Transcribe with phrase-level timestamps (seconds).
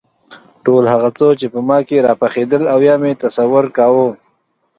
[0.65, 4.07] ټول هغه څه چې په ما کې راپخېدل او یا مې تصور کاوه.